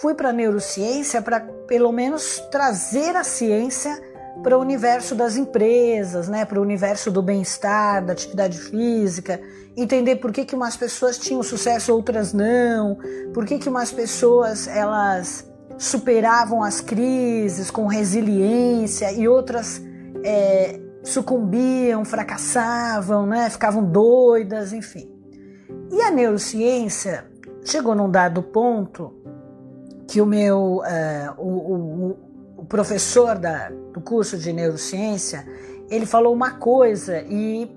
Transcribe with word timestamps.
fui 0.00 0.14
para 0.14 0.30
a 0.30 0.32
neurociência 0.32 1.22
para 1.22 1.40
pelo 1.40 1.90
menos 1.92 2.40
trazer 2.50 3.16
a 3.16 3.24
ciência 3.24 4.00
para 4.42 4.56
o 4.56 4.60
universo 4.60 5.14
das 5.14 5.36
empresas, 5.36 6.28
né, 6.28 6.44
para 6.44 6.58
o 6.58 6.62
universo 6.62 7.10
do 7.10 7.22
bem-estar, 7.22 8.04
da 8.04 8.12
atividade 8.12 8.58
física, 8.58 9.40
entender 9.74 10.16
por 10.16 10.30
que, 10.30 10.44
que 10.44 10.54
umas 10.54 10.76
pessoas 10.76 11.18
tinham 11.18 11.42
sucesso, 11.42 11.94
outras 11.94 12.34
não, 12.34 12.98
por 13.32 13.46
que, 13.46 13.58
que 13.58 13.68
umas 13.68 13.90
pessoas 13.90 14.68
elas 14.68 15.50
superavam 15.78 16.62
as 16.62 16.80
crises 16.80 17.70
com 17.70 17.86
resiliência 17.86 19.12
e 19.12 19.26
outras 19.26 19.80
é, 20.22 20.78
sucumbiam, 21.02 22.04
fracassavam, 22.04 23.26
né, 23.26 23.48
ficavam 23.48 23.82
doidas, 23.84 24.72
enfim. 24.72 25.10
E 25.90 26.02
a 26.02 26.10
neurociência 26.10 27.24
chegou 27.64 27.94
num 27.94 28.10
dado 28.10 28.42
ponto 28.42 29.15
que 30.06 30.20
o 30.20 30.26
meu 30.26 30.82
uh, 30.82 31.34
o, 31.36 31.48
o, 31.48 32.18
o, 32.58 32.64
professor 32.64 33.36
da, 33.36 33.70
do 33.92 34.00
curso 34.00 34.38
de 34.38 34.52
neurociência 34.52 35.46
ele 35.90 36.06
falou 36.06 36.34
uma 36.34 36.52
coisa 36.52 37.22
e 37.22 37.70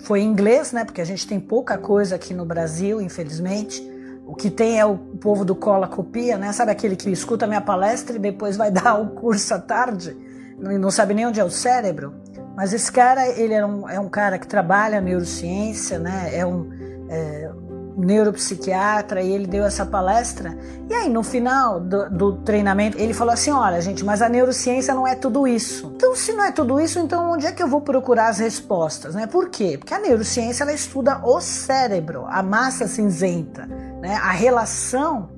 foi 0.00 0.20
em 0.20 0.26
inglês, 0.26 0.72
né? 0.72 0.84
Porque 0.84 1.00
a 1.00 1.04
gente 1.04 1.26
tem 1.26 1.40
pouca 1.40 1.78
coisa 1.78 2.16
aqui 2.16 2.34
no 2.34 2.44
Brasil, 2.44 3.00
infelizmente. 3.00 3.82
O 4.26 4.34
que 4.34 4.50
tem 4.50 4.78
é 4.78 4.84
o 4.84 4.96
povo 4.96 5.44
do 5.44 5.54
cola 5.54 5.86
copia, 5.86 6.36
né? 6.36 6.52
Sabe 6.52 6.72
aquele 6.72 6.96
que 6.96 7.10
escuta 7.10 7.46
minha 7.46 7.60
palestra 7.60 8.16
e 8.16 8.18
depois 8.18 8.56
vai 8.56 8.70
dar 8.72 9.00
o 9.00 9.10
curso 9.10 9.54
à 9.54 9.58
tarde 9.58 10.16
e 10.58 10.78
não 10.78 10.90
sabe 10.90 11.14
nem 11.14 11.26
onde 11.26 11.40
é 11.40 11.44
o 11.44 11.50
cérebro? 11.50 12.14
Mas 12.56 12.72
esse 12.72 12.90
cara, 12.90 13.26
ele 13.28 13.52
é 13.52 13.66
um, 13.66 13.88
é 13.88 13.98
um 13.98 14.08
cara 14.08 14.38
que 14.38 14.46
trabalha 14.46 15.00
neurociência, 15.00 15.98
né? 15.98 16.30
É 16.32 16.46
um 16.46 16.70
é, 17.08 17.50
neuropsiquiatra 17.96 19.22
e 19.22 19.32
ele 19.32 19.46
deu 19.46 19.64
essa 19.64 19.86
palestra. 19.86 20.56
E 20.88 20.94
aí, 20.94 21.08
no 21.08 21.22
final 21.22 21.80
do, 21.80 22.10
do, 22.10 22.32
treinamento, 22.38 22.98
ele 22.98 23.14
falou 23.14 23.32
assim: 23.32 23.50
Olha, 23.50 23.80
gente, 23.80 24.04
mas 24.04 24.20
a 24.20 24.28
neurociência 24.28 24.94
não 24.94 25.06
é 25.06 25.14
tudo 25.14 25.46
isso. 25.46 25.92
Então, 25.96 26.14
se 26.14 26.32
não 26.32 26.44
é 26.44 26.52
tudo 26.52 26.80
isso, 26.80 26.98
então 26.98 27.32
onde 27.32 27.46
é 27.46 27.52
que 27.52 27.62
eu 27.62 27.68
vou 27.68 27.80
procurar 27.80 28.28
as 28.28 28.38
respostas? 28.38 29.14
Né? 29.14 29.26
Por 29.26 29.48
quê? 29.48 29.76
Porque 29.78 29.94
a 29.94 29.98
neurociência 29.98 30.64
ela 30.64 30.72
estuda 30.72 31.20
o 31.24 31.40
cérebro, 31.40 32.26
a 32.28 32.42
massa 32.42 32.86
cinzenta, 32.86 33.66
né? 34.00 34.16
a 34.16 34.32
relação 34.32 35.30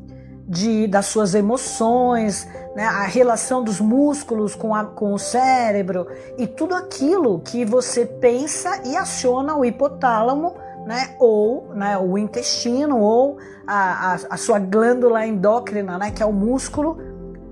de, 0.48 0.86
das 0.86 1.06
suas 1.06 1.34
emoções, 1.34 2.46
né? 2.74 2.84
a 2.84 3.04
relação 3.04 3.64
dos 3.64 3.80
músculos 3.80 4.54
com, 4.54 4.74
a, 4.74 4.84
com 4.84 5.12
o 5.12 5.18
cérebro 5.18 6.06
e 6.38 6.46
tudo 6.46 6.74
aquilo 6.74 7.40
que 7.40 7.64
você 7.64 8.06
pensa 8.06 8.80
e 8.84 8.96
aciona 8.96 9.56
o 9.56 9.64
hipotálamo 9.64 10.54
né, 10.86 11.16
ou 11.18 11.74
né, 11.74 11.98
o 11.98 12.16
intestino, 12.16 13.00
ou 13.00 13.38
a, 13.66 14.12
a, 14.12 14.18
a, 14.30 14.36
sua 14.36 14.60
glândula 14.60 15.26
endócrina, 15.26 15.98
né, 15.98 16.12
que 16.12 16.22
é 16.22 16.26
o 16.26 16.32
músculo, 16.32 16.96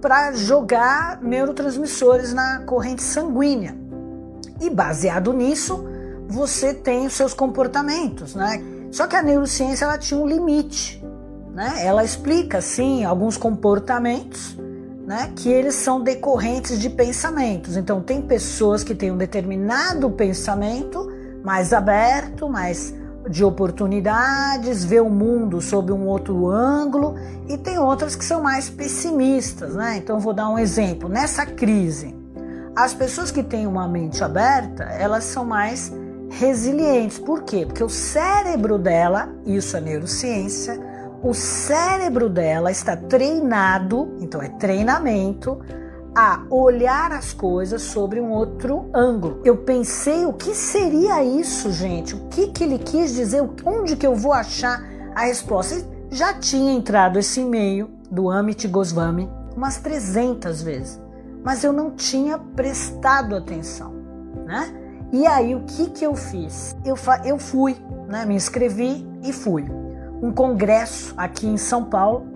para 0.01 0.33
jogar 0.33 1.21
neurotransmissores 1.21 2.33
na 2.33 2.61
corrente 2.61 3.03
sanguínea. 3.03 3.77
E 4.61 4.71
baseado 4.71 5.33
nisso, 5.33 5.85
você 6.29 6.73
tem 6.73 7.07
os 7.07 7.15
seus 7.15 7.35
comportamentos, 7.35 8.37
né? 8.37 8.63
Só 8.93 9.09
que 9.09 9.17
a 9.17 9.23
neurociência 9.23 9.85
ela 9.85 9.98
tinha 9.98 10.21
um 10.21 10.27
limite, 10.27 11.05
né? 11.53 11.85
Ela 11.85 12.05
explica 12.05 12.61
sim 12.61 13.05
alguns 13.05 13.37
comportamentos, 13.37 14.57
né, 15.07 15.33
que 15.37 15.51
eles 15.51 15.75
são 15.75 16.01
decorrentes 16.01 16.79
de 16.79 16.89
pensamentos. 16.89 17.77
Então 17.77 18.01
tem 18.01 18.23
pessoas 18.23 18.85
que 18.85 18.95
têm 18.95 19.11
um 19.11 19.19
determinado 19.19 20.09
pensamento 20.11 21.11
mais 21.43 21.73
aberto, 21.73 22.48
mais 22.48 22.95
de 23.28 23.44
oportunidades, 23.44 24.84
vê 24.84 25.00
o 25.00 25.08
mundo 25.08 25.61
sob 25.61 25.92
um 25.92 26.06
outro 26.06 26.48
ângulo 26.48 27.14
e 27.48 27.56
tem 27.56 27.78
outras 27.78 28.14
que 28.14 28.25
são 28.25 28.42
mais 28.42 28.69
pessimistas, 28.69 29.75
né? 29.75 29.97
Então 29.97 30.20
vou 30.20 30.33
dar 30.33 30.48
um 30.48 30.58
exemplo. 30.58 31.08
Nessa 31.08 31.47
crise, 31.47 32.14
as 32.77 32.92
pessoas 32.92 33.30
que 33.30 33.42
têm 33.42 33.67
uma 33.67 33.89
mente 33.89 34.23
aberta, 34.23 34.84
elas 34.84 35.24
são 35.24 35.45
mais 35.45 35.92
resilientes. 36.30 37.18
Por 37.18 37.42
quê? 37.42 37.64
Porque 37.64 37.83
o 37.83 37.89
cérebro 37.89 38.79
dela, 38.79 39.29
isso 39.46 39.77
é 39.77 39.80
neurociência, 39.80 40.79
o 41.23 41.33
cérebro 41.33 42.29
dela 42.29 42.70
está 42.70 42.96
treinado, 42.96 44.17
então 44.20 44.42
é 44.42 44.48
treinamento 44.48 45.58
a 46.14 46.45
olhar 46.48 47.11
as 47.11 47.33
coisas 47.33 47.83
sobre 47.83 48.20
um 48.20 48.30
outro 48.30 48.89
ângulo. 48.95 49.41
Eu 49.45 49.57
pensei 49.57 50.25
o 50.25 50.33
que 50.33 50.55
seria 50.55 51.25
isso, 51.25 51.73
gente? 51.73 52.14
O 52.14 52.29
que, 52.29 52.48
que 52.48 52.63
ele 52.63 52.79
quis 52.79 53.14
dizer? 53.14 53.42
Onde 53.64 53.97
que 53.97 54.07
eu 54.07 54.14
vou 54.14 54.33
achar 54.33 54.83
a 55.14 55.23
resposta? 55.23 55.85
Já 56.11 56.35
tinha 56.35 56.73
entrado 56.73 57.19
esse 57.19 57.41
e-mail 57.41 57.91
do 58.11 58.30
Amit 58.30 58.69
Goswami 58.69 59.29
umas 59.57 59.79
300 59.79 60.63
vezes, 60.63 61.01
mas 61.42 61.64
eu 61.64 61.73
não 61.73 61.91
tinha 61.91 62.39
prestado 62.39 63.35
atenção, 63.35 63.92
né? 64.46 64.73
E 65.13 65.27
aí 65.27 65.55
o 65.55 65.64
que 65.64 65.91
que 65.91 66.05
eu 66.05 66.14
fiz? 66.14 66.77
Eu, 66.85 66.96
eu 67.25 67.39
fui, 67.39 67.77
né? 68.08 68.25
Me 68.25 68.35
inscrevi 68.35 69.07
e 69.23 69.33
fui. 69.33 69.64
Um 70.23 70.33
congresso 70.33 71.14
aqui 71.17 71.46
em 71.46 71.57
São 71.57 71.85
Paulo 71.85 72.27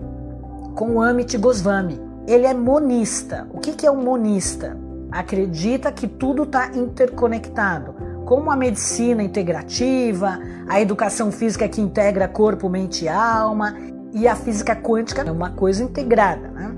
com 0.75 0.95
o 0.95 1.01
Amit 1.01 1.37
Goswami 1.37 2.08
ele 2.29 2.45
é 2.45 2.53
monista. 2.53 3.47
O 3.51 3.59
que, 3.59 3.73
que 3.73 3.87
é 3.87 3.91
um 3.91 4.03
monista? 4.03 4.77
Acredita 5.11 5.91
que 5.91 6.07
tudo 6.07 6.43
está 6.43 6.67
interconectado, 6.75 7.95
como 8.25 8.51
a 8.51 8.55
medicina 8.55 9.23
integrativa, 9.23 10.39
a 10.67 10.79
educação 10.79 11.31
física 11.31 11.67
que 11.67 11.81
integra 11.81 12.27
corpo, 12.27 12.69
mente 12.69 13.05
e 13.05 13.09
alma, 13.09 13.75
e 14.13 14.27
a 14.27 14.35
física 14.35 14.75
quântica 14.75 15.23
é 15.23 15.31
uma 15.31 15.49
coisa 15.49 15.83
integrada. 15.83 16.49
Né? 16.49 16.71